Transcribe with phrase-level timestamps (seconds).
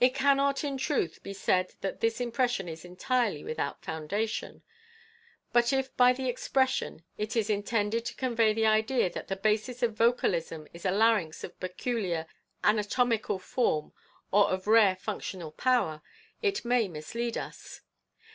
[0.00, 4.62] It cannot in truth be said that this impression is entirely without foundation;
[5.52, 9.82] but if by the expression it is intended to convey the idea that the basis
[9.82, 12.24] of vocalism is a larynx of peculiar
[12.64, 13.92] anatomical form
[14.30, 16.00] or of rare functional power,
[16.40, 17.82] it may mislead us.